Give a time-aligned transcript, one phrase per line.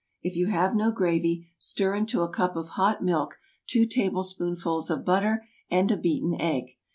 [0.23, 5.05] If you have no gravy, stir into a cup of hot milk two tablespoonfuls of
[5.05, 6.75] butter and a beaten egg.